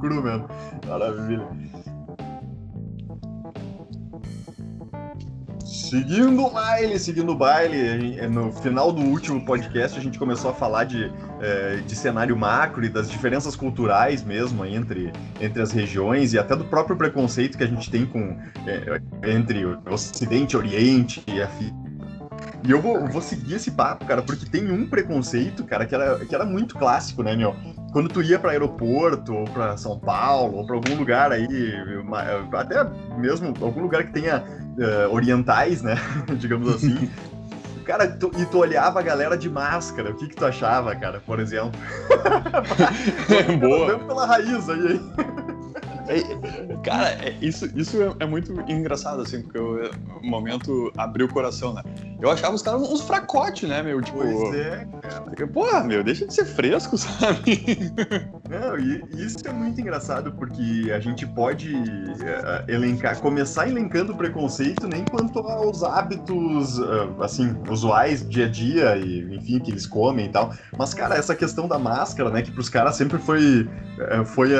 [0.00, 0.48] cru mesmo.
[0.88, 1.46] Maravilha.
[5.90, 10.54] Seguindo o baile, seguindo o baile, no final do último podcast a gente começou a
[10.54, 16.32] falar de, é, de cenário macro e das diferenças culturais mesmo entre, entre as regiões
[16.32, 21.42] e até do próprio preconceito que a gente tem com, é, entre Ocidente, Oriente e
[21.42, 21.72] afim.
[22.64, 26.24] E eu vou, vou seguir esse papo, cara, porque tem um preconceito, cara, que era,
[26.24, 27.56] que era muito clássico, né, meu?
[27.92, 31.46] Quando tu ia para aeroporto, ou para São Paulo, ou para algum lugar aí,
[32.52, 32.84] até
[33.16, 35.96] mesmo algum lugar que tenha uh, orientais, né,
[36.38, 37.10] digamos assim,
[37.90, 41.20] Cara, tu, e tu olhava a galera de máscara, o que que tu achava, cara,
[41.26, 41.72] por exemplo?
[43.58, 43.98] Boa.
[43.98, 45.00] pela raiz aí.
[46.06, 49.90] É, cara, é, isso, isso é, é, muito engraçado, assim, porque o
[50.22, 51.82] momento abriu o coração, né?
[52.20, 54.00] Eu achava os caras uns fracotes, né, meu?
[54.02, 55.46] Tipo, pois é, cara.
[55.46, 57.92] Porra, meu, deixa de ser fresco, sabe?
[58.50, 64.16] Não, e isso é muito engraçado, porque a gente pode uh, elencar, começar elencando o
[64.16, 69.86] preconceito nem quanto aos hábitos, uh, assim, usuais, dia a dia, e enfim, que eles
[69.86, 70.52] comem e tal.
[70.76, 74.50] Mas, cara, essa questão da máscara, né, que pros caras sempre foi, uh, foi,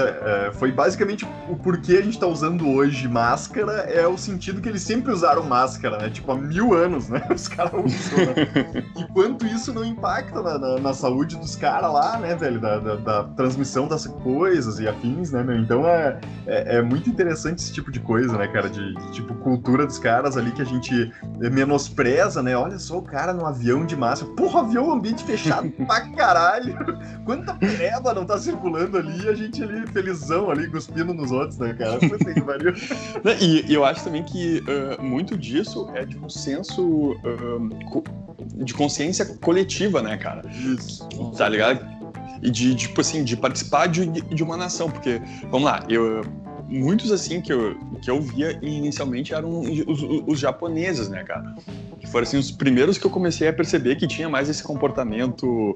[0.53, 4.83] foi basicamente o porquê a gente tá usando hoje máscara é o sentido que eles
[4.83, 6.11] sempre usaram máscara, né?
[6.11, 7.27] Tipo, há mil anos, né?
[7.35, 8.85] Os caras usam, né?
[8.97, 12.61] E quanto isso não impacta na, na, na saúde dos caras lá, né, velho?
[12.61, 15.57] Da, da, da, transmissão das coisas e afins, né, meu?
[15.57, 18.69] Então é, é, é, muito interessante esse tipo de coisa, né, cara?
[18.69, 22.57] De, de, tipo, cultura dos caras ali que a gente menospreza, né?
[22.57, 24.33] Olha só o cara no avião de máscara.
[24.35, 26.77] Porra, avião ambiente fechado pra caralho.
[27.25, 31.59] Quanta pereba não tá circulando ali e a gente ali felizão ali, cuspindo nos outros,
[31.59, 31.99] né, cara?
[33.41, 38.75] e, e eu acho também que uh, muito disso é de um senso uh, de
[38.75, 40.43] consciência coletiva, né, cara?
[40.51, 41.09] Isso.
[41.37, 42.00] Tá ligado?
[42.43, 46.23] E de, tipo assim, de participar de, de uma nação, porque, vamos lá, eu
[46.71, 51.57] muitos assim que eu, que eu via inicialmente eram os, os, japoneses, né, cara?
[51.99, 55.75] Que foram assim os primeiros que eu comecei a perceber que tinha mais esse comportamento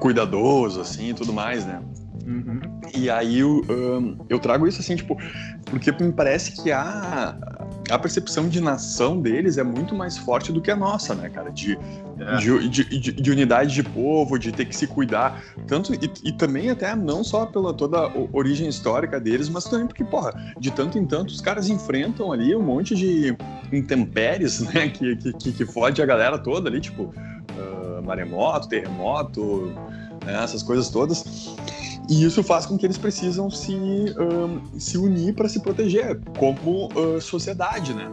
[0.00, 1.80] cuidadoso, assim, e tudo mais, né?
[2.26, 2.60] Uhum.
[2.94, 5.16] E aí eu, um, eu trago isso assim, tipo,
[5.66, 7.36] porque me parece que a,
[7.90, 11.50] a percepção de nação deles é muito mais forte do que a nossa, né, cara?
[11.50, 11.78] De,
[12.18, 12.36] é.
[12.36, 15.42] de, de, de, de, unidade de povo, de ter que se cuidar.
[15.66, 19.86] Tanto, e, e, também até não só pela toda a origem histórica deles, mas também
[19.86, 23.36] porque, porra, de tanto em tanto os caras enfrentam ali um monte de
[23.72, 29.72] intempéries, né, que, que, que, que fode a galera toda ali, tipo, uh, maremoto, terremoto,
[30.24, 31.24] né, essas coisas todas.
[32.08, 36.88] E isso faz com que eles precisam se, um, se unir para se proteger como
[36.94, 38.10] uh, sociedade, né?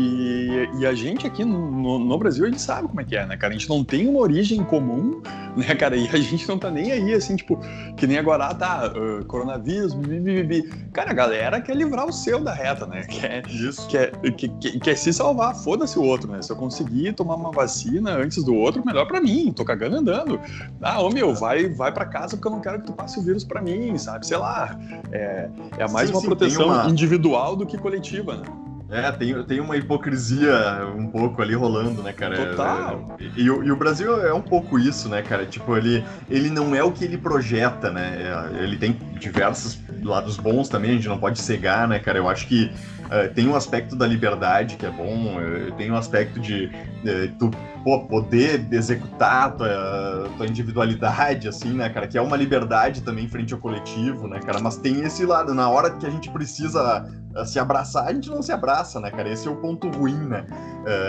[0.00, 3.26] E, e, a gente aqui no, no, Brasil, a gente sabe como é que é,
[3.26, 3.52] né, cara?
[3.52, 5.20] A gente não tem uma origem comum,
[5.56, 5.96] né, cara?
[5.96, 7.58] E a gente não tá nem aí, assim, tipo,
[7.96, 10.62] que nem agora, ah, tá, uh, coronavírus, bibibibi.
[10.92, 13.02] Cara, a galera quer livrar o seu da reta, né?
[13.08, 13.88] Quer, Isso.
[13.88, 16.42] Quer, quer, quer, quer se salvar, foda-se o outro, né?
[16.42, 20.40] Se eu conseguir tomar uma vacina antes do outro, melhor para mim, tô cagando andando.
[20.80, 23.22] Ah, ô meu, vai, vai para casa porque eu não quero que tu passe o
[23.22, 24.24] vírus para mim, sabe?
[24.24, 24.78] Sei lá.
[25.10, 26.88] É, é mais sim, uma sim, proteção uma...
[26.88, 28.67] individual do que coletiva, né?
[28.90, 32.46] É, tem, tem uma hipocrisia um pouco ali rolando, né, cara?
[32.46, 33.16] Total.
[33.20, 35.44] E, e, e, o Brasil é um pouco isso, né, cara?
[35.44, 38.16] Tipo, ele, ele não é o que ele projeta, né?
[38.18, 42.18] É, ele tem diversos lados bons também, a gente não pode cegar, né, cara?
[42.18, 42.70] Eu acho que
[43.06, 47.38] uh, tem um aspecto da liberdade que é bom, uh, tem um aspecto de uh,
[47.38, 47.50] tu
[47.84, 52.06] pô, poder executar tua, tua individualidade, assim, né, cara?
[52.06, 54.60] Que é uma liberdade também frente ao coletivo, né, cara?
[54.60, 57.08] Mas tem esse lado, na hora que a gente precisa
[57.46, 59.28] se abraçar, a gente não se abraça, né, cara?
[59.28, 60.44] Esse é o ponto ruim, né?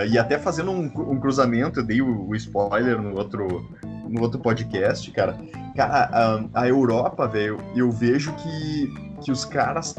[0.10, 3.68] E até fazendo um, um, cruzamento, eu dei o, o, spoiler no outro,
[4.10, 5.38] no outro podcast, cara.
[5.76, 6.10] Cara,
[6.54, 9.96] a, a Europa, velho, eu vejo que, que os caras,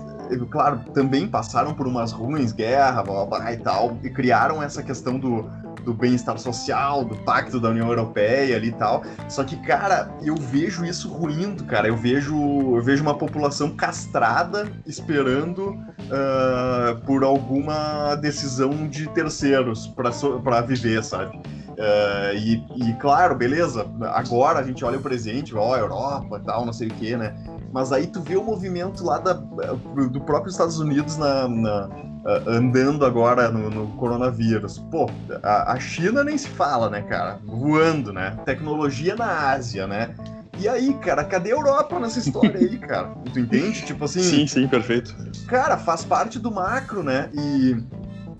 [0.50, 5.18] claro, também passaram por umas ruins, guerra, blá, blá, e tal, e criaram essa questão
[5.18, 5.48] do
[5.84, 9.02] do bem-estar social, do pacto da União Europeia ali e tal.
[9.28, 11.88] Só que, cara, eu vejo isso ruindo, cara.
[11.88, 12.36] Eu vejo,
[12.76, 21.40] eu vejo uma população castrada esperando uh, por alguma decisão de terceiros para viver, sabe?
[21.80, 26.66] Uh, e, e, claro, beleza, agora a gente olha o presente, ó, Europa e tal,
[26.66, 27.34] não sei o que, né?
[27.72, 32.50] Mas aí tu vê o movimento lá da, do próprio Estados Unidos na, na uh,
[32.50, 34.78] andando agora no, no coronavírus.
[34.90, 35.08] Pô,
[35.42, 37.40] a, a, China nem se fala, né, cara?
[37.46, 38.36] Voando, né?
[38.44, 40.14] Tecnologia na Ásia, né?
[40.58, 43.08] E aí, cara, cadê a Europa nessa história aí, cara?
[43.32, 43.86] Tu entende?
[43.86, 44.20] Tipo assim.
[44.20, 45.16] Sim, sim, perfeito.
[45.46, 47.30] Cara, faz parte do macro, né?
[47.32, 47.76] E,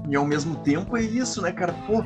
[0.08, 1.72] e ao mesmo tempo é isso, né, cara?
[1.86, 2.04] Pô,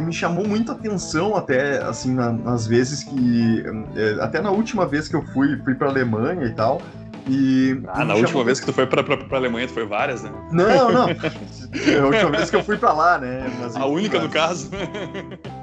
[0.00, 3.64] me chamou muito atenção até, assim, na, nas vezes que...
[3.96, 6.80] É, até na última vez que eu fui, fui pra Alemanha e tal,
[7.28, 10.22] E, ah, na última vez que tu foi pra, pra, pra Alemanha, tu foi várias,
[10.22, 10.30] né?
[10.50, 11.06] Não, não.
[12.00, 13.48] a última vez que eu fui pra lá, né?
[13.60, 14.26] Mas, a única mas...
[14.26, 14.70] no caso.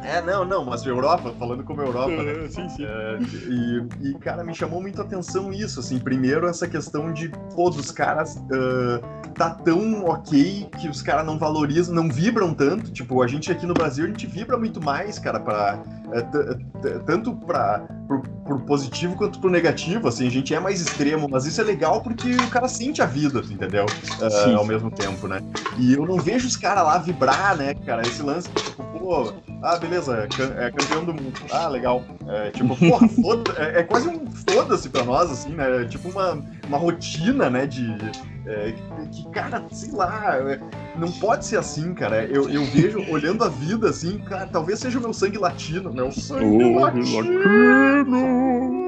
[0.04, 2.48] É, não, não, mas Europa, falando como Europa, né?
[2.50, 2.86] Sim, sim.
[2.86, 3.20] É,
[3.50, 6.00] e, e, cara, me chamou muito a atenção isso, assim.
[6.00, 11.38] Primeiro, essa questão de, pô, dos caras uh, tá tão ok que os caras não
[11.38, 12.90] valorizam, não vibram tanto.
[12.92, 17.36] Tipo, a gente aqui no Brasil, a gente vibra muito mais, cara, pra, uh, tanto
[17.36, 20.26] pra, pro, pro positivo quanto pro negativo, assim.
[20.26, 23.42] A gente é mais extremo, mas isso é legal porque o cara sente a vida,
[23.50, 23.86] entendeu?
[23.86, 25.42] Uh, ao mesmo tempo, né?
[25.78, 28.04] E eu não vejo os caras lá vibrar, né, cara?
[28.04, 29.34] Esse lance, tipo, pô,
[29.64, 30.28] ah, beleza,
[30.58, 31.34] é campeão do mundo.
[31.52, 32.04] Ah, legal.
[32.28, 35.84] É, tipo, porra, foda é, é, quase um foda-se pra nós, assim, né?
[35.84, 37.98] É tipo uma, uma rotina, né, de.
[38.46, 38.74] É,
[39.12, 40.60] que, cara, sei lá, é,
[40.98, 42.24] não pode ser assim, cara.
[42.26, 46.12] Eu, eu vejo, olhando a vida, assim, cara, talvez seja o meu sangue latino, meu
[46.12, 47.16] sangue oh, latino!
[47.16, 48.87] latino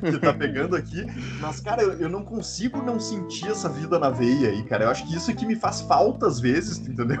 [0.00, 1.06] que tá pegando aqui.
[1.40, 4.84] Mas, cara, eu, eu, não consigo não sentir essa vida na veia aí, cara.
[4.84, 7.18] Eu acho que isso é que me faz falta às vezes, entendeu?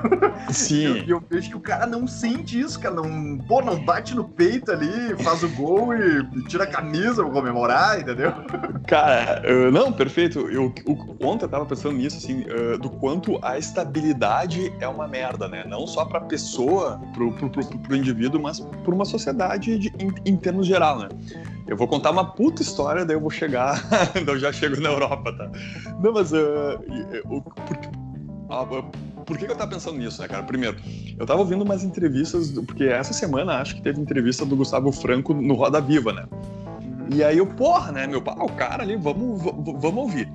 [0.50, 0.84] Sim.
[0.84, 2.94] Eu, eu vejo que o cara não sente isso, cara.
[2.94, 7.22] Não, pô, não bate no peito ali, faz o gol e, e tira a camisa
[7.22, 8.32] pra comemorar, entendeu?
[8.86, 10.40] Cara, uh, não, perfeito.
[10.40, 15.06] Eu, eu, ontem eu tava pensando nisso, assim, uh, do quanto a estabilidade é uma
[15.06, 15.64] merda, né?
[15.66, 20.32] Não só pra pessoa, pro, pro, pro, pro indivíduo, mas por uma sociedade de, em,
[20.32, 21.08] em termos geral, né?
[21.68, 23.84] Eu vou contar uma puta história, daí eu vou chegar.
[24.26, 25.50] eu já chego na Europa, tá?
[26.02, 26.32] Não, mas.
[26.32, 26.80] Uh,
[27.26, 27.76] uh, por,
[28.78, 30.42] uh, por que eu tava pensando nisso, né, cara?
[30.44, 30.78] Primeiro,
[31.18, 35.34] eu tava ouvindo umas entrevistas, porque essa semana acho que teve entrevista do Gustavo Franco
[35.34, 36.24] no Roda Viva, né?
[37.14, 40.30] E aí eu, porra, né, meu pai, o cara ali, vamos, vamos ouvir.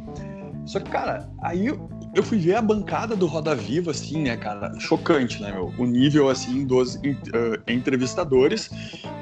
[0.66, 1.68] Só que, cara, aí
[2.13, 4.71] eu fui ver a bancada do Roda Viva, assim, né, cara?
[4.80, 5.74] Chocante, né, meu?
[5.77, 7.00] O nível, assim, dos uh,
[7.68, 8.69] entrevistadores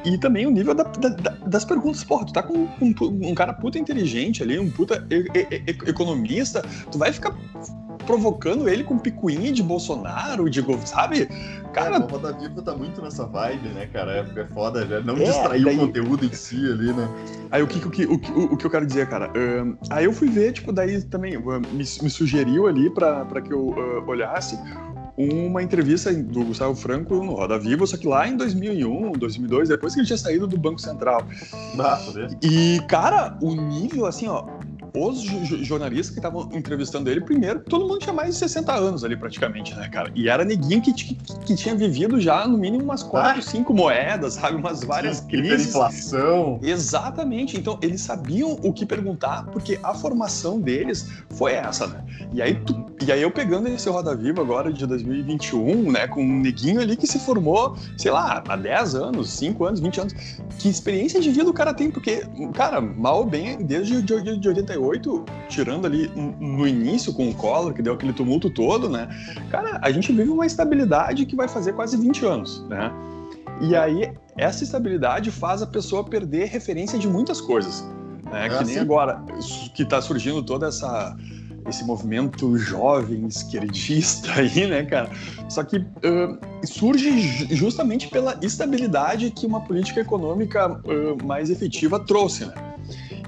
[0.04, 1.10] e também o nível da, da,
[1.48, 2.04] das perguntas.
[2.04, 6.62] Porra, tu tá com um, um, cara puta inteligente ali, um puta e, e, economista,
[6.92, 7.34] tu vai ficar
[8.12, 11.30] provocando ele com picuinha de Bolsonaro, de sabe?
[11.72, 14.18] Cara, é, o Roda Viva tá muito nessa vibe, né, cara?
[14.18, 15.02] É, é foda, né?
[15.06, 15.78] não é, distrair daí...
[15.78, 17.08] o conteúdo em si ali, né?
[17.50, 19.30] Aí o que, o que, o que, o que eu quero dizer, cara?
[19.30, 23.42] Uh, aí eu fui ver, tipo, daí também uh, me, me, sugeriu ali pra, pra
[23.42, 24.60] que eu uh, olhasse
[25.18, 29.94] uma entrevista do Gustavo Franco no Roda Viva, só que lá em 2001, 2002, depois
[29.94, 31.26] que ele tinha saído do Banco Central.
[31.80, 32.00] Ah,
[32.42, 34.46] e, cara, o nível, assim, ó,
[34.94, 35.22] os
[35.66, 39.74] jornalistas que estavam entrevistando ele, primeiro, todo mundo tinha mais de 60 anos ali praticamente,
[39.76, 40.12] né, cara?
[40.16, 43.42] E era neguinho que, que, que tinha vivido já no mínimo umas 4, ah.
[43.42, 44.58] 5 moedas, sabe?
[44.58, 45.68] Umas várias Sim, crises.
[45.68, 46.60] inflação.
[46.62, 47.58] Exatamente.
[47.58, 52.04] Então, eles sabiam o que perguntar, porque a formação deles foi essa, né?
[52.34, 56.24] E aí, tu, e aí eu pegando esse Roda Viva agora de 2021, né, com
[56.24, 60.14] um neguinho ali que se formou, sei lá, há 10 anos, 5 anos, 20 anos.
[60.60, 62.24] Que experiência de vida o cara tem, porque,
[62.54, 64.72] cara, mal ou bem, desde de, de 88
[65.50, 69.08] tirando ali no início com o Collor, que deu aquele tumulto todo, né?
[69.50, 72.92] Cara, a gente vive uma estabilidade que vai fazer quase 20 anos, né?
[73.62, 77.84] E aí, essa estabilidade faz a pessoa perder referência de muitas coisas.
[78.24, 78.48] Né?
[78.48, 79.24] É que nem agora,
[79.76, 81.16] que está surgindo toda essa
[81.68, 85.12] esse movimento jovem esquerdista aí, né, cara?
[85.48, 92.46] Só que uh, surge justamente pela estabilidade que uma política econômica uh, mais efetiva trouxe,
[92.46, 92.71] né?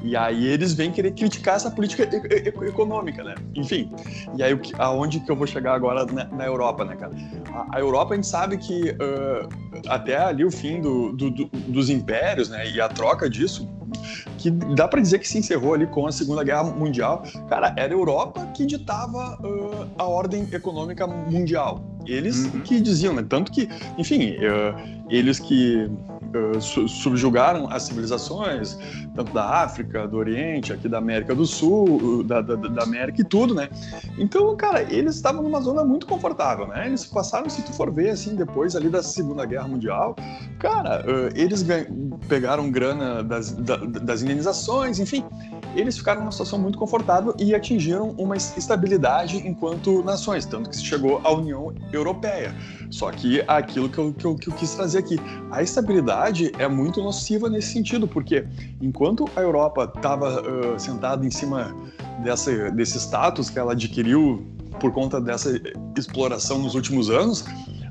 [0.01, 3.36] E aí eles vêm querer criticar essa política e e econômica, né?
[3.55, 3.89] Enfim,
[4.38, 7.13] e aí aonde que eu vou chegar agora na, na Europa, né, cara?
[7.51, 9.48] A, a, Europa a gente sabe que uh,
[9.88, 13.67] até ali o fim do, do, do, dos impérios, né, e a troca disso,
[14.38, 17.24] que dá para dizer que se encerrou ali com a Segunda Guerra Mundial.
[17.50, 21.84] Cara, era a Europa que ditava uh, a ordem econômica mundial.
[22.05, 22.62] Eles uhum.
[22.62, 23.25] que diziam, né?
[23.27, 25.89] Tanto que, enfim, uh, eles que
[26.60, 28.78] subjugaram as civilizações,
[29.16, 33.24] tanto da África, do Oriente, aqui da América do Sul, da, da, da América e
[33.24, 33.70] tudo, né?
[34.18, 36.88] Então, cara, eles estavam numa zona muito confortável, né?
[36.88, 40.16] Eles passaram, se tu for ver, assim, depois ali da Segunda Guerra Mundial,
[40.60, 41.66] cara, uh, eles
[42.28, 45.24] pegaram grana das, da, das indenizações, enfim,
[45.75, 50.86] eles ficaram numa situação muito confortável e atingiram uma estabilidade enquanto nações, tanto que se
[50.86, 52.54] chegou à União Europeia.
[52.94, 55.20] Só que aquilo que eu, que eu, que eu quis trazer aqui,
[55.50, 58.46] a estabilidade é muito nociva nesse sentido, porque
[58.80, 61.76] enquanto a Europa estava uh, sentada em cima
[62.24, 64.46] dessa, desse status que ela adquiriu
[64.80, 65.60] por conta dessa
[65.98, 67.44] exploração nos últimos anos,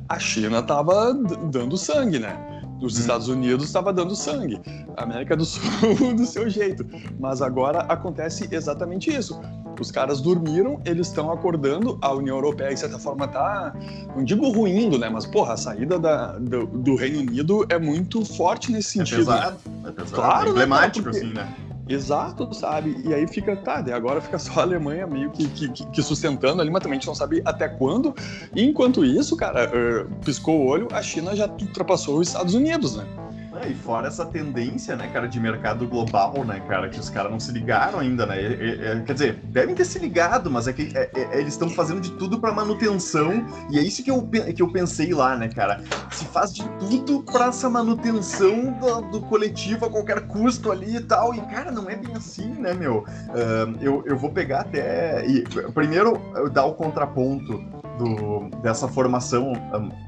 [0.09, 1.13] a China estava
[1.51, 2.37] dando sangue, né?
[2.81, 4.61] Os Estados Unidos estava dando sangue,
[4.97, 5.63] a América do Sul
[6.15, 6.87] do seu jeito.
[7.19, 9.41] Mas agora acontece exatamente isso.
[9.83, 13.75] Os caras dormiram, eles estão acordando, a União Europeia, de certa forma, tá,
[14.15, 15.09] não digo ruindo, né?
[15.09, 19.33] Mas, porra, a saída da, do, do Reino Unido é muito forte nesse é sentido.
[19.33, 20.13] É pesado, é pesado.
[20.13, 21.27] Claro, é emblemático, né, porque...
[21.27, 21.55] assim, né?
[21.89, 22.97] Exato, sabe?
[23.05, 26.71] E aí fica, tá, agora fica só a Alemanha meio que, que, que, sustentando ali,
[26.71, 28.15] mas também a gente não sabe até quando.
[28.55, 32.97] E enquanto isso, cara, uh, piscou o olho, a China já ultrapassou os Estados Unidos,
[32.97, 33.05] né?
[33.63, 37.31] É, e fora essa tendência, né, cara, de mercado global, né, cara, que os caras
[37.31, 38.41] não se ligaram ainda, né?
[38.41, 41.69] É, é, quer dizer, devem ter se ligado, mas é que é, é, eles estão
[41.69, 45.49] fazendo de tudo para manutenção, e é isso que eu, que eu pensei lá, né,
[45.49, 45.83] cara?
[46.11, 51.01] Se faz de tudo para essa manutenção do, do, coletivo a qualquer custo ali e
[51.01, 52.99] tal, e, cara, não é bem assim, né, meu?
[52.99, 55.25] Uh, eu, eu vou pegar até.
[55.27, 55.43] E,
[55.73, 56.21] primeiro,
[56.53, 59.53] dar o contraponto do, dessa formação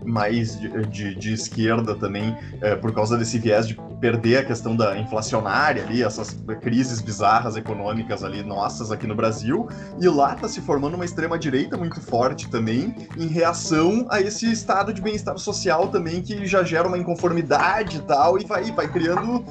[0.05, 4.77] mais de, de, de esquerda também, é, por causa desse viés de perder a questão
[4.77, 9.69] da inflacionária ali, essas crises bizarras econômicas ali nossas aqui no Brasil,
[10.01, 14.93] e lá tá se formando uma extrema-direita muito forte também, em reação a esse estado
[14.93, 19.45] de bem-estar social também, que já gera uma inconformidade e tal, e vai, vai criando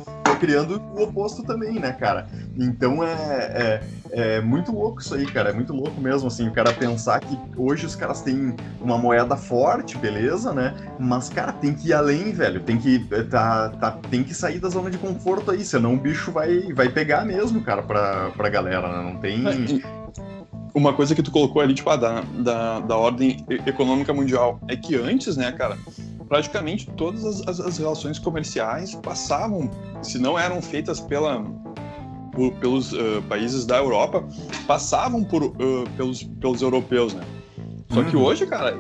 [0.44, 2.28] criando o oposto também, né, cara?
[2.58, 5.52] Então é, é, é, muito louco isso aí, cara.
[5.52, 8.33] É muito louco mesmo, assim, o cara pensar que hoje os caras têm
[8.82, 10.76] uma moeda forte, beleza, né?
[11.00, 12.62] Mas, cara, tem que ir além, velho.
[12.62, 15.98] Tem que, eh, tá, tá, tem que sair da zona de conforto aí, senão o
[15.98, 19.12] bicho vai, vai pegar mesmo, cara, pra, pra galera, né?
[19.12, 19.44] Não tem.
[19.48, 20.04] É,
[20.74, 24.76] uma coisa que tu colocou ali, tipo, ah, da, da, da ordem econômica mundial, é
[24.76, 25.78] que antes, né, cara,
[26.28, 29.70] praticamente todas as, as, as relações comerciais passavam,
[30.02, 31.46] se não eram feitas pela,
[32.60, 34.28] pelos uh, países da Europa,
[34.66, 35.54] passavam por, uh,
[35.96, 37.24] pelos, pelos europeus, né?
[37.94, 38.10] Só uhum.
[38.10, 38.76] que hoje, cara,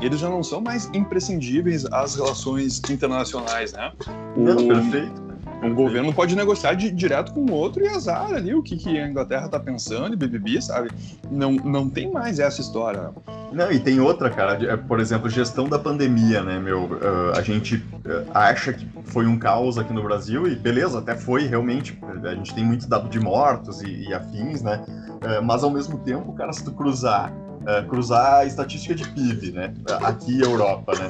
[0.00, 3.92] eles já não são mais imprescindíveis às relações internacionais, né?
[4.34, 5.24] O, não, perfeito.
[5.62, 8.98] Um governo pode negociar de, direto com o outro e azar ali o que, que
[8.98, 10.90] a Inglaterra tá pensando e BBB, sabe?
[11.30, 13.10] Não, não tem mais essa história.
[13.52, 14.62] Não, e tem outra, cara.
[14.62, 16.84] É, por exemplo, gestão da pandemia, né, meu?
[16.84, 21.14] Uh, a gente uh, acha que foi um caos aqui no Brasil e beleza, até
[21.14, 21.98] foi realmente.
[22.24, 24.84] A gente tem muito dado de mortos e, e afins, né?
[24.88, 27.32] Uh, mas ao mesmo tempo, cara, se tu cruzar
[27.64, 29.74] uh, cruzar a estatística de PIB, né?
[30.02, 31.08] Aqui Europa, né?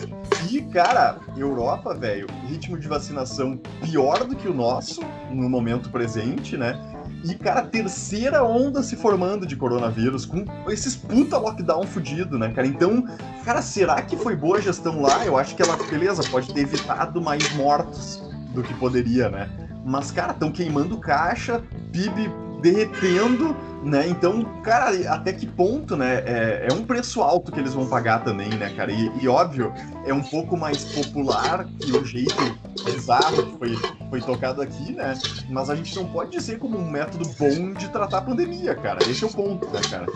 [0.51, 6.57] E, cara, Europa, velho, ritmo de vacinação pior do que o nosso no momento presente,
[6.57, 6.79] né?
[7.25, 12.67] E, cara, terceira onda se formando de coronavírus, com esses puta lockdown fudido, né, cara?
[12.67, 13.05] Então,
[13.45, 15.25] cara, será que foi boa a gestão lá?
[15.25, 19.49] Eu acho que ela, beleza, pode ter evitado mais mortos do que poderia, né?
[19.85, 22.31] Mas, cara, estão queimando caixa, PIB
[22.65, 24.09] derretendo, né?
[24.09, 26.23] Então, cara, até que ponto, né?
[26.25, 28.91] É, é, um preço alto que eles vão pagar também, né, cara?
[28.91, 29.71] E, e, óbvio,
[30.07, 33.77] é um pouco mais popular que o jeito bizarro que foi,
[34.09, 35.13] foi tocado aqui, né?
[35.51, 38.99] Mas a gente não pode dizer como um método bom de tratar a pandemia, cara.
[39.11, 40.07] Esse é o ponto, né, cara?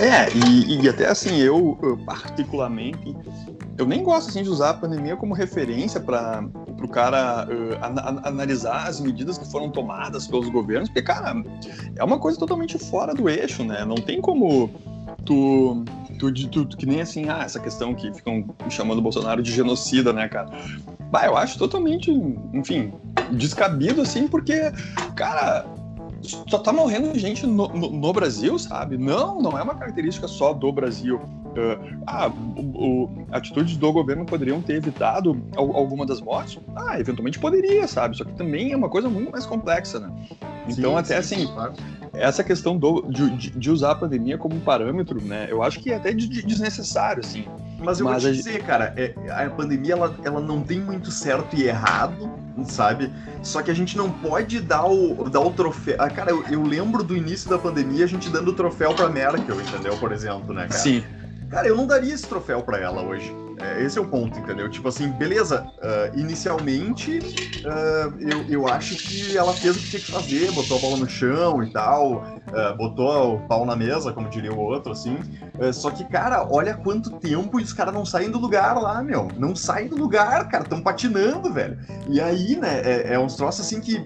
[0.00, 3.16] É, e, e até assim, eu, eu particularmente
[3.78, 6.44] eu nem gosto assim de usar a pandemia como referência para
[6.82, 11.32] o cara uh, an analisar as medidas que foram tomadas pelos governos, porque cara,
[11.94, 13.84] é uma coisa totalmente fora do eixo, né?
[13.84, 14.68] Não tem como
[15.24, 15.84] tu
[16.18, 19.52] tu, tu, tu que nem assim, ah, essa questão que ficam chamando o Bolsonaro de
[19.52, 20.50] genocida, né, cara?
[21.12, 22.10] Bah, eu acho totalmente,
[22.52, 22.92] enfim,
[23.30, 24.72] descabido assim, porque
[25.14, 25.64] cara,
[26.22, 28.98] só tá morrendo gente no, no, no, Brasil, sabe?
[28.98, 31.16] Não, não é uma característica só do Brasil.
[31.16, 36.58] Uh, ah, o, o, atitudes do governo poderiam ter evitado alguma das mortes?
[36.76, 38.16] Ah, eventualmente poderia, sabe?
[38.16, 40.10] Só que também é uma coisa muito mais complexa, né?
[40.68, 41.72] Então, sim, até sim, assim, claro.
[42.12, 45.46] essa questão do, de, de, usar a pandemia como parâmetro, né?
[45.48, 47.46] Eu acho que é até desnecessário, assim.
[47.78, 51.10] Mas eu Mas vou te dizer, cara, é, a pandemia ela, ela não tem muito
[51.10, 52.30] certo e errado,
[52.64, 53.12] sabe?
[53.42, 55.96] Só que a gente não pode dar o, dar o troféu.
[55.98, 59.08] Ah, cara, eu, eu lembro do início da pandemia a gente dando o troféu pra
[59.08, 59.96] Merkel, entendeu?
[59.96, 60.80] Por exemplo, né, cara?
[60.80, 61.04] Sim.
[61.48, 63.32] Cara, eu não daria esse troféu para ela hoje.
[63.60, 64.68] É, esse é o ponto, entendeu?
[64.68, 70.02] Tipo assim, beleza, uh, inicialmente uh, eu, eu acho que ela fez o que tinha
[70.02, 74.12] que fazer, botou a bola no chão e tal, uh, botou o pau na mesa,
[74.12, 75.18] como diria o outro, assim.
[75.72, 79.28] só que, cara, olha quanto tempo e os caras não saem do lugar lá, meu.
[79.36, 81.78] Não saem do lugar, cara, estão patinando, velho.
[82.08, 84.04] E aí, né, é, é uns troços assim que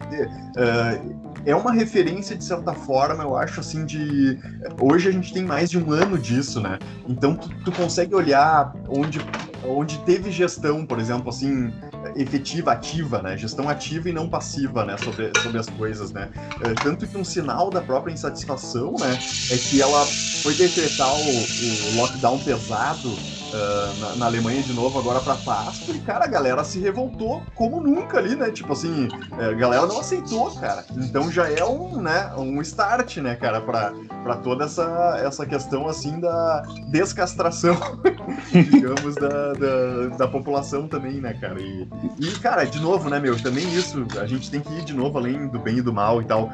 [1.45, 4.39] é uma referência, de certa forma, eu acho, assim, de.
[4.81, 6.79] Hoje a gente tem mais de um ano disso, né?
[7.09, 9.21] Então tu, tu consegue olhar onde,
[9.65, 11.73] onde teve gestão, por exemplo, assim,
[12.17, 13.37] efetiva, ativa, né?
[13.37, 14.97] Gestão ativa e não passiva, né?
[14.99, 16.31] Sobre, sobre as coisas, né?
[16.61, 19.19] É, tanto que um sinal da própria insatisfação, né?
[19.51, 20.05] É que ela
[20.43, 23.13] foi decretar o, o lockdown pesado
[23.53, 27.43] uh, na, na, Alemanha de novo agora para Páscoa e, cara, a galera se revoltou
[27.55, 28.51] como nunca ali, né?
[28.51, 30.85] Tipo assim, a galera não aceitou, cara.
[30.97, 33.93] Então já é um, né, um start, né, cara, para
[34.23, 37.77] para toda essa, essa questão, assim, da descastração,
[38.53, 41.61] digamos, da, da, da, população também, né, cara?
[41.61, 44.95] E, e, cara, de novo, né, meu, também isso, a gente tem que ir de
[44.95, 46.53] novo além do bem e do mal e tal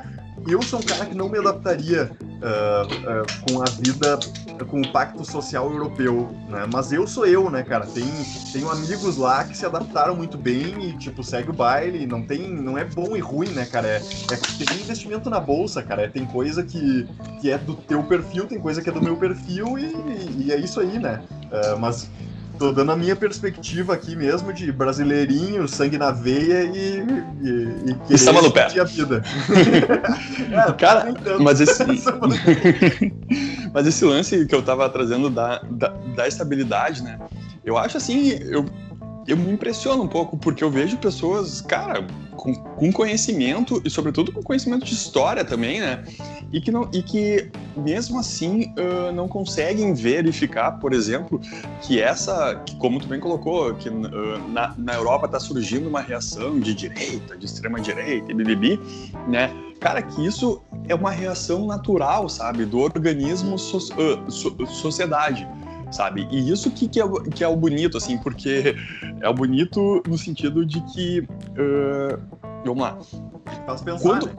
[0.53, 4.23] eu sou um cara que não me adaptaria uh, uh, com a vida,
[4.69, 6.67] com o pacto social europeu, né?
[6.67, 7.87] Mas eu sou eu, né, cara?
[7.87, 8.09] Tem,
[8.53, 12.07] tenho amigos lá que se adaptaram muito bem e, tipo, segue o baile.
[12.07, 13.89] Não tem, não é bom e ruim, né, cara?
[13.89, 14.37] É, é
[14.67, 16.03] tem investimento na bolsa, cara.
[16.03, 17.07] É, tem coisa que,
[17.41, 20.57] que é do teu perfil, tem coisa que é do meu perfil e, e é
[20.57, 21.23] isso aí, né?
[21.31, 22.11] Uh, mas
[22.59, 26.99] tô dando a minha perspectiva aqui mesmo de brasileirinho, sangue na veia e,
[27.41, 28.81] e, e querer no pé.
[28.81, 29.23] a vida.
[30.69, 31.85] é, Cara, mas esse,
[33.73, 37.19] mas esse lance que eu tava trazendo da, da, da estabilidade, né?
[37.65, 38.65] Eu acho assim, eu,
[39.29, 42.05] eu me impressiono um pouco, porque eu vejo pessoas, cara,
[42.35, 46.03] com, com, conhecimento, e sobretudo com conhecimento de história também, né?
[46.51, 51.39] E que, não, e que mesmo assim, uh, não conseguem verificar, por exemplo,
[51.83, 54.03] que essa, que como tu bem colocou, que uh,
[54.49, 58.81] na, na Europa está surgindo uma reação de direita, de extrema direita, e bibibi,
[59.29, 59.51] né?
[59.79, 65.47] Cara, que isso é uma reação natural, sabe, do organismo so, uh, so, sociedade
[65.91, 66.29] sabe?
[66.31, 67.05] E isso que, que, é,
[67.35, 68.77] que é o bonito, assim, porque
[69.21, 71.21] é o bonito no sentido de que.
[71.21, 72.19] Uh,
[72.65, 72.99] vamos lá.
[73.67, 74.33] Faz pensar, Quando, né?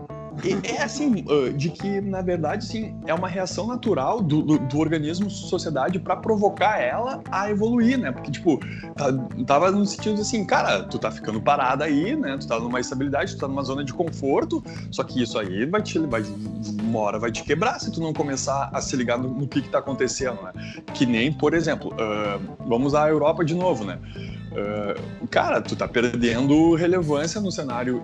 [0.63, 5.29] É, assim, de que, na verdade, sim, é uma reação natural do, do, do organismo
[5.29, 8.11] sociedade para provocar ela a evoluir, né?
[8.11, 8.59] Porque, tipo,
[8.95, 9.11] tá,
[9.45, 12.37] tava no sentido assim, cara, tu tá ficando parada aí, né?
[12.37, 15.81] Tu tá numa estabilidade, tu tá numa zona de conforto, só que isso aí vai
[15.81, 16.23] te, vai,
[16.81, 19.61] uma hora vai te quebrar se tu não começar a se ligar no, no que
[19.61, 20.51] que tá acontecendo, né?
[20.93, 23.99] Que nem, por exemplo, uh, vamos à Europa de novo, né?
[24.51, 28.01] Uh, cara, tu tá perdendo relevância no cenário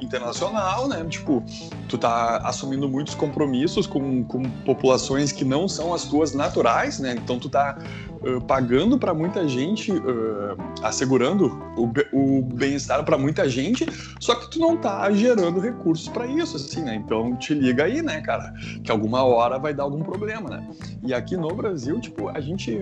[0.00, 1.04] internacional, né?
[1.08, 1.42] Tipo,
[1.88, 7.14] tu tá assumindo muitos compromissos com, com populações que não são as tuas naturais, né?
[7.16, 7.78] Então tu tá
[8.22, 13.86] uh, pagando para muita gente, uh, assegurando o, o bem-estar para muita gente,
[14.20, 16.96] só que tu não tá gerando recursos para isso, assim, né?
[16.96, 18.52] Então te liga aí, né, cara?
[18.82, 20.68] Que alguma hora vai dar algum problema, né?
[21.04, 22.80] E aqui no Brasil, tipo, a gente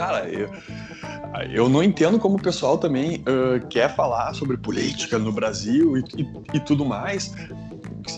[0.00, 0.48] cara, eu,
[1.50, 6.04] eu não entendo como o pessoal também uh, quer falar sobre política no Brasil e,
[6.16, 7.34] e, e tudo mais,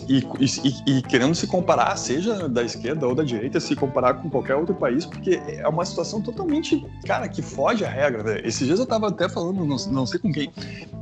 [0.07, 4.29] e, e, e, querendo se comparar, seja da esquerda ou da direita, se comparar com
[4.29, 8.23] qualquer outro país, porque é uma situação totalmente, cara, que foge à regra.
[8.23, 8.41] Né?
[8.43, 10.51] Esses dias eu tava até falando, não, não sei com quem,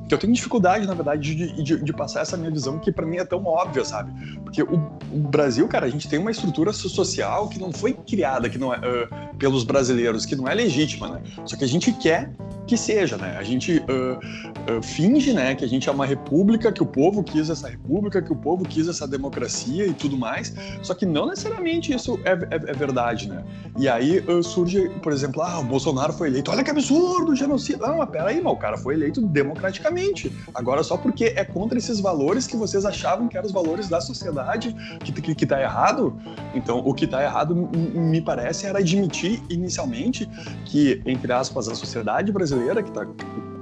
[0.07, 3.05] que eu tenho dificuldade, na verdade, de, de, de passar essa minha visão que para
[3.05, 4.11] mim é tão óbvia, sabe?
[4.39, 4.75] Porque o,
[5.11, 8.73] o, Brasil, cara, a gente tem uma estrutura social que não foi criada que não
[8.73, 11.21] é, uh, pelos brasileiros, que não é legítima, né?
[11.45, 12.29] Só que a gente quer
[12.71, 13.35] que seja, né?
[13.37, 17.21] A gente uh, uh, finge, né, que a gente é uma república, que o povo
[17.21, 21.25] quis essa república, que o povo quis essa democracia e tudo mais, só que não
[21.25, 23.43] necessariamente isso é, é, é verdade, né?
[23.77, 27.81] E aí uh, surge, por exemplo, ah, o Bolsonaro foi eleito, olha que absurdo, genocídio.
[27.81, 30.31] Não, mas peraí, mas o cara foi eleito democraticamente.
[30.55, 33.99] Agora, só porque é contra esses valores que vocês achavam que eram os valores da
[33.99, 36.17] sociedade que, que, que tá errado,
[36.55, 40.25] então o que tá errado, me parece, era admitir inicialmente
[40.63, 43.05] que, entre aspas, a sociedade brasileira, que tá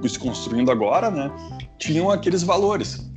[0.06, 1.30] se construindo agora, né,
[1.78, 3.09] tinham aqueles valores.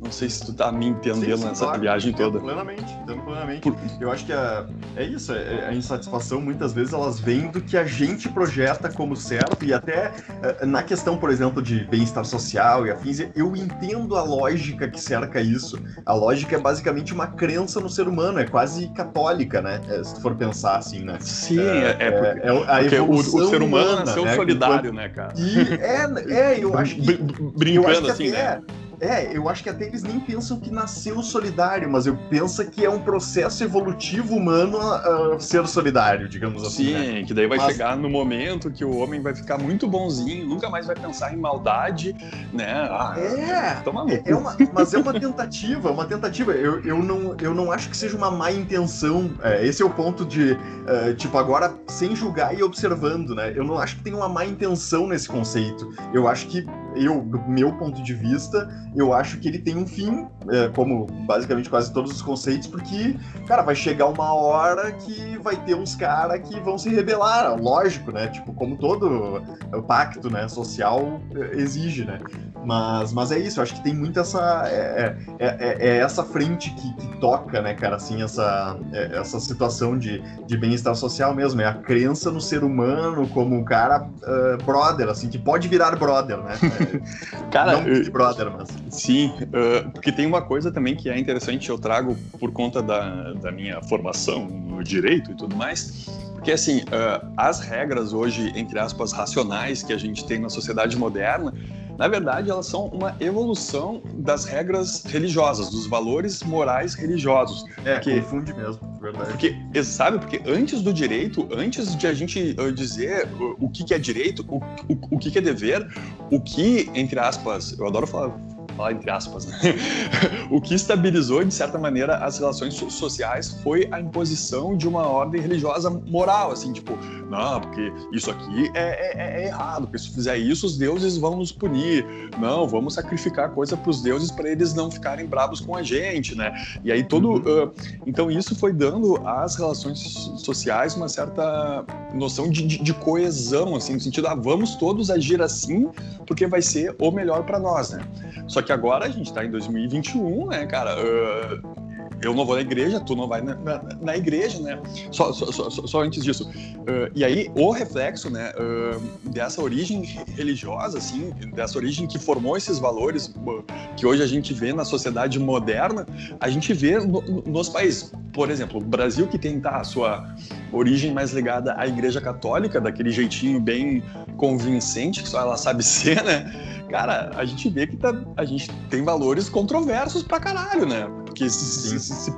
[0.00, 2.38] Não sei se tu tá me entendendo sim, sim, nessa claro, viagem toda.
[2.38, 3.60] Plenamente, entendo plenamente.
[3.62, 3.76] Por...
[4.00, 7.60] Eu acho que a, é isso, é, é, a insatisfação muitas vezes elas vêm do
[7.60, 12.24] que a gente projeta como certo e até eh, na questão, por exemplo, de bem-estar
[12.24, 15.78] social e afins, eu entendo a lógica que cerca isso.
[16.06, 19.80] A lógica é basicamente uma crença no ser humano, é quase católica, né?
[19.88, 21.18] É, se tu for pensar assim, né?
[21.20, 24.36] Sim, é, é, é porque, é a porque o, o, ser humano humana, nasceu né?
[24.36, 25.34] solidário, né, cara?
[25.36, 27.16] E é, é, eu acho que.
[27.16, 28.62] Brincando eu acho que assim, né?
[29.00, 32.84] É, eu acho que até eles nem pensam que nasceu solidário, mas eu penso que
[32.84, 36.86] é um processo evolutivo humano a ser solidário, digamos assim.
[36.86, 37.24] Sim, né?
[37.24, 37.72] que daí vai mas...
[37.72, 41.36] chegar no momento que o homem vai ficar muito bonzinho, nunca mais vai pensar em
[41.36, 42.14] maldade,
[42.52, 42.88] né?
[42.90, 46.52] Ah, é, toma é, é uma, mas é uma tentativa, uma tentativa.
[46.52, 49.30] Eu, eu, não, eu não acho que seja uma má intenção.
[49.42, 53.52] É, esse é o ponto de, uh, tipo, agora sem julgar e observando, né?
[53.54, 55.88] Eu não acho que tem uma má intenção nesse conceito.
[56.12, 59.86] Eu acho que eu, do meu ponto de vista, eu acho que ele tem um
[59.86, 65.38] fim, é, como basicamente quase todos os conceitos, porque, cara, vai chegar uma hora que
[65.38, 68.28] vai ter uns caras que vão se rebelar, lógico, né?
[68.28, 72.18] Tipo, como todo o pacto né, social é, exige, né?
[72.64, 74.64] Mas, mas é isso, eu acho que tem muito essa.
[74.66, 79.40] É, é, é, é essa frente que, que, toca, né, cara, assim, essa, é, essa
[79.40, 81.60] situação de, de bem-estar social mesmo.
[81.60, 85.96] É a crença no ser humano como um cara uh, brother, assim, que pode virar
[85.96, 86.56] brother, né?
[87.50, 88.68] cara, Não Big Brother, mas.
[88.90, 93.32] Sim, uh, porque tem uma coisa também que é interessante, eu trago por conta da,
[93.34, 96.06] da minha formação no direito e tudo mais.
[96.34, 100.96] Porque, assim, uh, as regras hoje, entre aspas, racionais que a gente tem na sociedade
[100.96, 101.52] moderna,
[101.98, 107.64] na verdade, elas são uma evolução das regras religiosas, dos valores morais religiosos.
[107.84, 109.30] É, porque, confunde mesmo, verdade.
[109.30, 114.46] Porque, sabe, porque antes do direito, antes de a gente dizer o que, é direito,
[114.48, 115.86] o, o, o que, é dever,
[116.30, 118.32] o que, entre aspas, eu adoro falar
[118.78, 119.58] falar entre aspas, né?
[120.50, 125.40] o que estabilizou, de certa maneira, as relações sociais foi a imposição de uma ordem
[125.40, 126.96] religiosa moral, assim, tipo,
[127.28, 131.36] não, porque isso aqui é, é, é errado, porque se fizer isso, os deuses vão
[131.36, 132.04] nos punir,
[132.38, 136.34] não, vamos sacrificar coisa para os deuses para eles não ficarem bravos com a gente,
[136.34, 136.52] né?
[136.82, 137.36] E aí todo.
[137.36, 137.72] Uh,
[138.06, 139.98] então isso foi dando às relações
[140.38, 145.42] sociais uma certa noção de, de, de coesão, assim, no sentido, ah, vamos todos agir
[145.42, 145.88] assim,
[146.26, 148.00] porque vai ser o melhor para nós, né?
[148.46, 150.96] Só que agora a gente tá em 2021, né, cara?
[150.98, 151.87] Uh,
[152.22, 154.80] eu não vou na igreja, tu não vai na, na, na igreja, né?
[155.12, 156.48] Só, só, só, só, antes disso.
[156.48, 160.02] Uh, e aí, o reflexo, né, uh, dessa origem
[160.36, 163.64] religiosa, assim, dessa origem que formou esses valores uh,
[163.96, 166.06] que hoje a gente vê na sociedade moderna,
[166.40, 168.12] a gente vê no, nos países.
[168.32, 170.34] Por exemplo, o Brasil, que tem tá, a sua
[170.72, 174.02] origem mais ligada à igreja católica, daquele jeitinho bem
[174.36, 176.77] convincente que só ela sabe ser, né?
[176.88, 181.08] Cara, a gente vê que tá, a gente tem valores controversos pra caralho, né?
[181.24, 182.30] Porque se, se, se,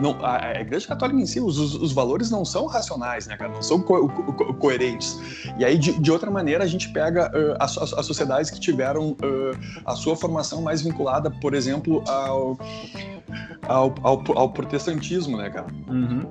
[0.00, 3.52] não, a, a, Igreja Católica em si, os, os, valores não são racionais, né, cara?
[3.52, 5.18] Não são co co coerentes.
[5.58, 9.10] E aí, de, de, outra maneira, a gente pega uh, as, as, sociedades que tiveram
[9.12, 12.58] uh, a sua formação mais vinculada, por exemplo, ao,
[13.62, 15.66] ao, ao, ao protestantismo, né, cara?
[15.88, 16.30] Uhum.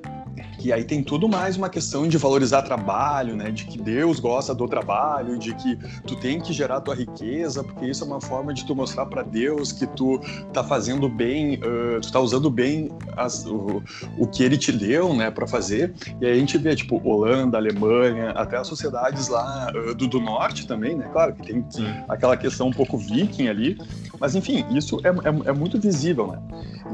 [0.59, 3.51] E aí tem tudo mais uma questão de valorizar trabalho, né?
[3.51, 7.85] De que Deus gosta do trabalho, de que tu tem que gerar tua riqueza, porque
[7.85, 10.19] isso é uma forma de tu mostrar para Deus que tu
[10.51, 13.83] tá fazendo bem, uh, tu tá usando bem as, o,
[14.17, 15.93] o que ele te deu, né, para fazer.
[16.19, 20.19] E aí a gente vê, tipo, Holanda, Alemanha, até as sociedades lá uh, do, do
[20.19, 21.07] norte também, né?
[21.11, 21.87] Claro que tem Sim.
[22.09, 23.77] aquela questão um pouco viking ali,
[24.19, 26.39] mas enfim, isso é, é, é muito visível, né?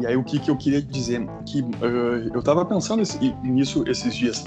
[0.01, 1.25] E aí o que, que eu queria dizer?
[1.45, 3.01] Que uh, eu tava pensando
[3.53, 4.43] nisso esses dias.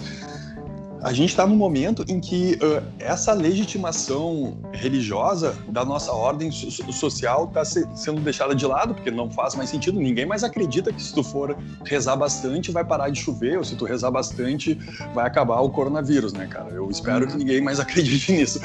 [1.07, 6.93] A gente está num momento em que uh, essa legitimação religiosa da nossa ordem so
[6.93, 10.01] social está se sendo deixada de lado, porque não faz mais sentido.
[10.01, 13.77] Ninguém mais acredita que se tu for rezar bastante vai parar de chover, ou se
[13.77, 14.75] tu rezar bastante
[15.15, 16.71] vai acabar o coronavírus, né, cara?
[16.71, 17.31] Eu espero uhum.
[17.31, 18.61] que ninguém mais acredite nisso.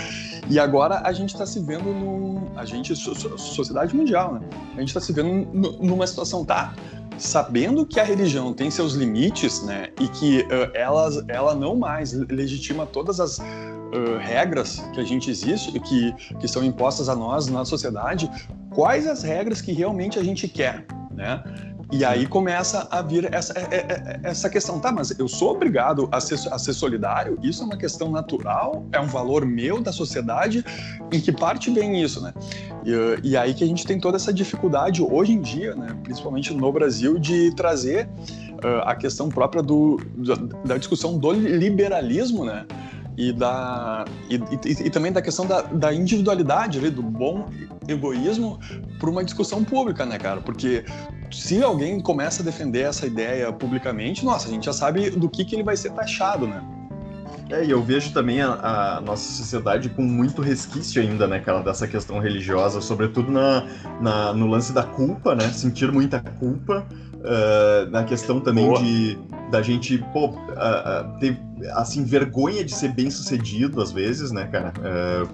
[0.50, 2.50] E agora a gente está se vendo num.
[2.56, 4.42] A gente, so sociedade mundial, né?
[4.76, 6.74] A gente está se vendo numa situação, tá?
[7.22, 12.14] Sabendo que a religião tem seus limites, né, e que uh, ela, ela não mais
[12.14, 17.48] legitima todas as uh, regras que a gente existe, que, que são impostas a nós
[17.48, 18.30] na sociedade,
[18.72, 21.44] quais as regras que realmente a gente quer, né?
[21.92, 25.52] E aí começa a vir essa, é, é, é, essa questão, tá, mas eu sou
[25.52, 27.38] obrigado a ser, a ser solidário?
[27.44, 28.86] Isso é uma questão natural?
[28.94, 30.64] É um valor meu da sociedade?
[31.12, 32.34] Em que parte vem isso, né?
[32.86, 36.54] E, e aí que a gente tem toda essa dificuldade hoje em dia, né, principalmente
[36.54, 38.08] no Brasil, de trazer
[38.64, 40.00] uh, a questão própria do,
[40.66, 42.66] da discussão do liberalismo, né?
[43.18, 47.50] E, da, e, e, e, também da questão da, da individualidade, ali, do bom
[47.88, 48.60] egoísmo,
[49.00, 50.42] para uma discussão pública, né, cara?
[50.42, 50.86] Porque
[51.32, 55.46] se alguém começa a defender essa ideia publicamente, nossa, a gente já sabe do que,
[55.46, 56.64] que ele vai ser taxado, né?
[57.50, 58.54] É, e eu vejo também a,
[58.98, 63.68] a, nossa sociedade com muito resquício ainda, né, cara, dessa questão religiosa, sobretudo na,
[64.00, 66.88] na no lance da culpa, né, sentir muita culpa,
[67.22, 68.82] uh, na questão também Boa.
[68.82, 69.18] de
[69.50, 71.38] da gente, pô, uh, uh, ter,
[71.74, 74.72] assim, vergonha de ser bem sucedido às vezes, né, cara,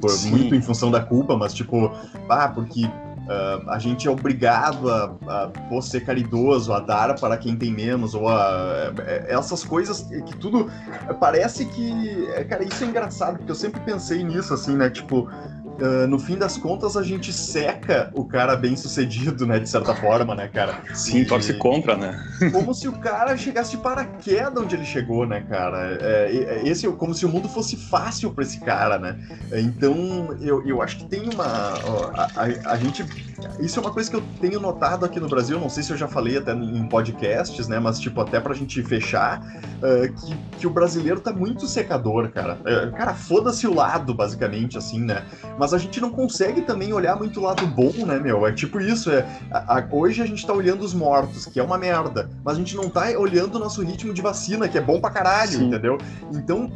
[0.02, 1.92] por, muito em função da culpa, mas tipo,
[2.28, 2.90] ah, porque
[3.28, 8.16] Uh, a gente é obrigado a, a, ser caridoso, a dar para quem tem menos,
[8.16, 10.72] ou a, é, essas coisas que tudo
[11.20, 15.28] parece que, é, cara, isso é engraçado, porque eu sempre pensei nisso, assim, né, tipo,
[15.80, 19.60] Uh, no fim das contas, a gente seca o cara bem sucedido, né?
[19.60, 20.82] De certa forma, né, cara?
[20.94, 22.20] Sim, e, torce contra, né?
[22.52, 25.98] como se o cara chegasse de paraquedas onde ele chegou, né, cara?
[26.02, 29.20] É, é, esse, como se o mundo fosse fácil para esse cara, né?
[29.54, 31.74] Então, eu, eu acho que tem uma.
[31.86, 33.06] Ó, a, a, a, gente.
[33.60, 35.98] Isso é uma coisa que eu tenho notado aqui no Brasil, não sei se eu
[35.98, 37.80] já falei até em podcasts, né?
[37.80, 42.58] Mas, tipo, até pra gente fechar, uh, que, que o brasileiro tá muito secador, cara.
[42.62, 45.24] Uh, cara, foda-se o lado, basicamente, assim, né?
[45.58, 48.48] Mas mas a gente não consegue também olhar muito o lado bom, né, meu?
[48.48, 51.64] É tipo isso, é, a, a, hoje a gente tá olhando os mortos, que é
[51.64, 54.82] uma merda, mas a gente não tá olhando o nosso ritmo de vacina, que é
[54.82, 55.68] bom pra caralho, Sim.
[55.68, 55.98] entendeu?
[56.32, 56.72] Então,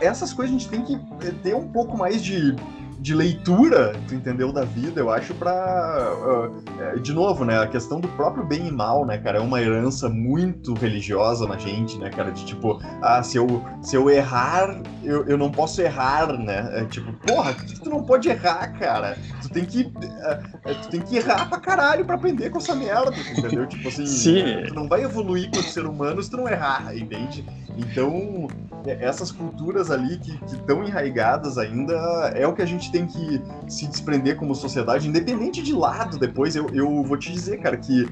[0.00, 0.98] essas coisas a gente tem que
[1.42, 2.56] ter um pouco mais de
[2.98, 6.12] de leitura, tu entendeu, da vida, eu acho pra.
[6.14, 7.60] Uh, de novo, né?
[7.60, 9.38] A questão do próprio bem e mal, né, cara?
[9.38, 12.30] É uma herança muito religiosa na gente, né, cara?
[12.30, 16.68] De tipo, ah, se eu, se eu errar, eu, eu não posso errar, né?
[16.72, 19.16] É, tipo, porra, tu não pode errar, cara.
[19.42, 19.82] Tu tem que.
[19.82, 23.66] Uh, tu tem que errar pra caralho pra aprender com essa merda, entendeu?
[23.76, 24.62] Tipo assim, Sim.
[24.68, 27.44] tu não vai evoluir como ser humano se tu não errar, entende?
[27.76, 28.48] Então,
[28.86, 31.94] essas culturas ali que estão enraigadas ainda
[32.34, 36.56] é o que a gente tem que se desprender como sociedade, independente de lado depois.
[36.56, 38.08] Eu, eu vou te dizer, cara, que.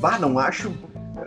[0.00, 0.72] Bah, não acho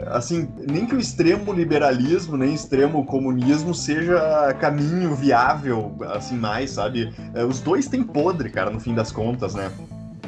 [0.08, 7.14] assim, nem que o extremo liberalismo, nem extremo comunismo seja caminho viável, assim, mais, sabe?
[7.34, 9.72] É, os dois têm podre, cara, no fim das contas, né?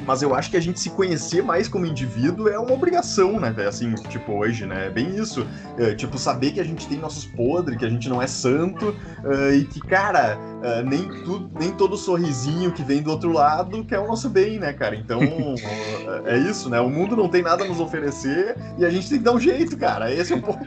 [0.06, 3.54] Mas eu acho que a gente se conhecer mais como indivíduo é uma obrigação, né?
[3.68, 4.88] Assim, tipo, hoje, né?
[4.88, 5.46] É bem isso.
[5.78, 8.90] É, tipo, saber que a gente tem nossos podres, que a gente não é santo,
[8.90, 13.84] uh, e que, cara, uh, nem, tu, nem todo sorrisinho que vem do outro lado
[13.86, 14.96] quer o nosso bem, né, cara?
[14.96, 15.20] Então,
[16.26, 16.80] é isso, né?
[16.80, 19.40] O mundo não tem nada a nos oferecer e a gente tem que dar um
[19.40, 20.12] jeito, cara.
[20.12, 20.60] Esse é o ponto.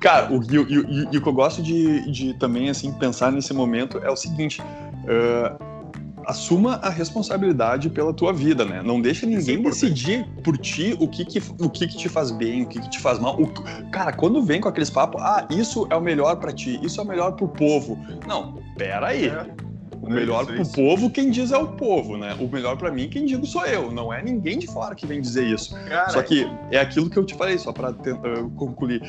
[0.00, 3.98] Cara, o, o, o, o que eu gosto de, de também, assim, pensar nesse momento
[3.98, 4.62] é o seguinte.
[5.02, 5.71] Uh
[6.26, 8.82] assuma a responsabilidade pela tua vida, né?
[8.82, 12.30] Não deixa ninguém é decidir por ti o que que, o que que te faz
[12.30, 13.40] bem, o que que te faz mal.
[13.40, 13.46] O,
[13.90, 17.04] cara, quando vem com aqueles papos, ah, isso é o melhor para ti, isso é
[17.04, 17.98] o melhor pro povo.
[18.26, 19.26] Não, pera aí.
[19.26, 19.46] É.
[20.02, 20.72] O melhor isso, pro isso.
[20.72, 22.36] povo, quem diz é o povo, né?
[22.40, 23.92] O melhor para mim, quem digo sou eu.
[23.92, 25.76] Não é ninguém de fora que vem dizer isso.
[25.88, 29.00] Cara, só que é aquilo que eu te falei, só para uh, concluir.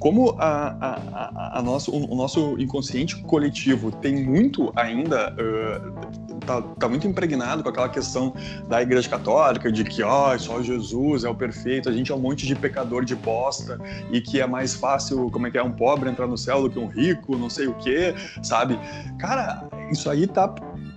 [0.00, 5.32] Como a, a, a, a nosso, o, o, nosso inconsciente coletivo tem muito ainda.
[5.34, 8.34] Uh, tá, tá, muito impregnado com aquela questão
[8.68, 12.18] da Igreja Católica, de que oh, só Jesus é o perfeito, a gente é um
[12.18, 13.78] monte de pecador de bosta
[14.10, 16.70] e que é mais fácil, como é que é, um pobre entrar no céu do
[16.70, 18.78] que um rico, não sei o quê, sabe?
[19.18, 20.48] Cara, isso aí tá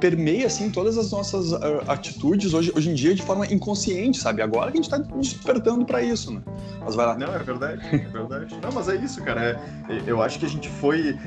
[0.03, 4.41] permeia assim todas as nossas uh, atitudes hoje, hoje em dia de forma inconsciente, sabe?
[4.41, 6.41] Agora que a gente tá despertando para isso, né?
[6.81, 7.17] Mas vai lá.
[7.17, 8.59] Não, é verdade, é verdade.
[8.61, 9.57] Não, mas é isso, cara.
[9.87, 11.17] É, eu acho que a gente foi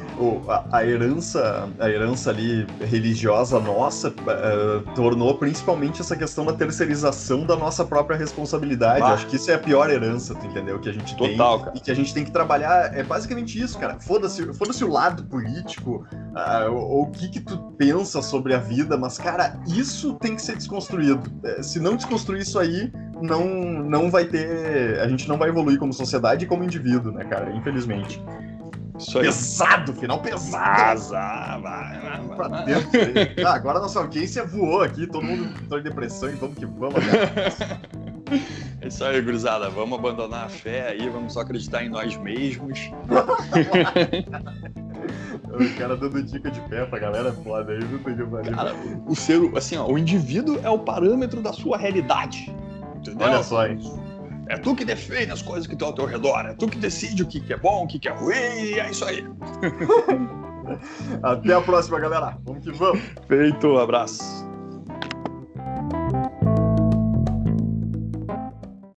[0.47, 7.47] a, a, herança, a herança ali religiosa nossa uh, tornou principalmente essa questão da terceirização
[7.47, 9.01] da nossa própria responsabilidade.
[9.01, 9.15] Ah.
[9.15, 10.79] Acho que isso é a pior herança, tu entendeu?
[10.79, 11.77] Que a gente Total, tem cara.
[11.79, 12.95] e que a gente tem que trabalhar.
[12.95, 13.99] É basicamente isso, cara.
[13.99, 18.97] Foda-se, foda-se o lado político, uh, ou o que que tu pensa sobre a vida,
[18.97, 21.23] mas, cara, isso tem que ser desconstruído.
[21.43, 23.47] É, se não desconstruir isso aí, não,
[23.83, 25.01] não vai ter.
[25.01, 27.51] A gente não vai evoluir como sociedade e como indivíduo, né, cara?
[27.53, 28.23] Infelizmente.
[28.99, 29.27] Isso aí.
[29.27, 31.01] Pesado, final pesado.
[31.01, 32.91] Vai, vai, vai, pra dentro.
[33.47, 36.67] ah, agora a nossa audiência voou aqui, todo mundo entrou em depressão e vamos que
[36.67, 36.95] vamos.
[38.81, 39.71] É isso aí, gurizada.
[39.71, 42.91] Vamos abandonar a fé aí, vamos só acreditar em nós mesmos.
[45.49, 48.75] O cara dando dica de pé pra galera foda aí, não tem que Cara,
[49.07, 52.55] o ser, assim, ó, o indivíduo é o parâmetro da sua realidade.
[52.97, 53.29] Entendeu?
[53.29, 53.79] Olha só, hein?
[54.49, 57.23] É tu que defende as coisas que estão ao teu redor, é tu que decide
[57.23, 59.27] o que, que é bom, o que, que é ruim, e é isso aí.
[61.23, 62.37] Até a próxima, galera.
[62.45, 63.01] Vamos que vamos.
[63.29, 64.47] Feito, abraço.